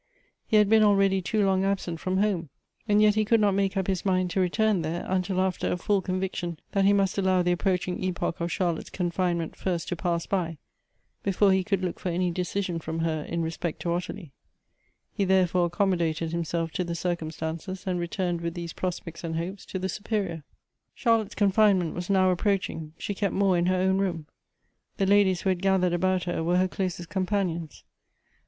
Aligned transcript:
He 0.47 0.57
had 0.57 0.67
been 0.67 0.81
already 0.81 1.21
too 1.21 1.45
long 1.45 1.63
absent 1.63 1.99
from 1.99 2.17
home, 2.17 2.49
and 2.87 3.03
yet 3.03 3.13
he 3.13 3.23
could 3.23 3.39
not 3.39 3.53
iriake 3.53 3.77
up 3.77 3.85
his 3.85 4.03
mind 4.03 4.31
to 4.31 4.39
return 4.39 4.81
there, 4.81 5.05
until 5.07 5.39
after 5.39 5.71
a 5.71 5.77
full 5.77 6.01
conviction 6.01 6.57
that 6.71 6.85
he 6.85 6.91
must 6.91 7.19
allow 7.19 7.43
the 7.43 7.51
approaching 7.51 8.03
epoch 8.03 8.41
of 8.41 8.51
Charlotte's 8.51 8.89
confinement 8.89 9.55
first 9.55 9.87
to 9.89 9.95
pass 9.95 10.25
by, 10.25 10.57
before 11.21 11.51
he 11.51 11.63
could 11.63 11.83
look 11.83 11.99
for 11.99 12.09
any 12.09 12.31
decision 12.31 12.79
from 12.79 13.01
her 13.01 13.21
in 13.25 13.43
respect 13.43 13.79
to 13.83 13.91
Ottilie. 13.93 14.31
He 15.13 15.23
therefore 15.23 15.67
accommodated 15.67 16.31
himself 16.31 16.71
to 16.71 16.83
the 16.83 16.95
circumstances 16.95 17.83
and 17.85 17.99
returned 17.99 18.41
with 18.41 18.55
these 18.55 18.73
prospects 18.73 19.23
and 19.23 19.35
hopes 19.37 19.67
to 19.67 19.77
the 19.77 19.87
Su 19.87 20.01
perior. 20.01 20.41
Charlotte's 20.95 21.35
confinement 21.35 21.93
was 21.93 22.09
now 22.09 22.31
approaching; 22.31 22.93
she 22.97 23.13
kept 23.13 23.35
more 23.35 23.55
in 23.55 23.67
her 23.67 23.77
own 23.77 23.99
room. 23.99 24.25
The 24.97 25.05
ladies 25.05 25.41
who 25.41 25.49
had 25.49 25.61
gath 25.61 25.81
ered 25.81 25.93
about 25.93 26.23
her 26.23 26.43
were 26.43 26.57
her 26.57 26.67
closest 26.67 27.09
companions. 27.09 27.83